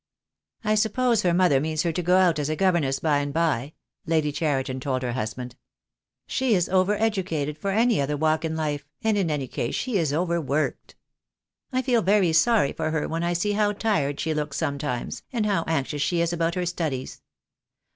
"I 0.63 0.73
suppose 0.73 1.21
her 1.21 1.31
mother 1.31 1.59
means 1.59 1.83
her 1.83 1.91
to 1.91 2.01
go 2.01 2.17
out 2.17 2.39
as 2.39 2.49
a 2.49 2.55
246 2.55 3.01
THE 3.01 3.03
DAY 3.03 3.07
WILL 3.07 3.13
COME. 3.17 3.23
governess 3.23 3.35
by 3.53 3.61
and 3.61 3.71
by," 3.71 3.73
Lady 4.11 4.31
Cheriton 4.31 4.79
told 4.79 5.03
her 5.03 5.11
husband. 5.11 5.55
"She 6.25 6.55
is 6.55 6.67
over 6.69 6.95
educated 6.95 7.55
for 7.55 7.69
any 7.69 8.01
other 8.01 8.17
walk 8.17 8.43
in 8.43 8.55
life, 8.55 8.87
and 9.03 9.15
in 9.15 9.29
any 9.29 9.47
case 9.47 9.75
she 9.75 9.97
is 9.99 10.11
over 10.11 10.41
worked. 10.41 10.95
I 11.71 11.83
feel 11.83 12.01
very 12.01 12.33
sorry 12.33 12.73
for 12.73 12.89
her 12.89 13.07
when 13.07 13.21
I 13.21 13.33
see 13.33 13.51
how 13.51 13.73
tired 13.73 14.19
she 14.19 14.33
looks 14.33 14.57
sometimes, 14.57 15.21
and 15.31 15.45
how 15.45 15.65
anxious 15.67 16.01
she 16.01 16.19
is 16.19 16.33
about 16.33 16.55
her 16.55 16.65
studies. 16.65 17.21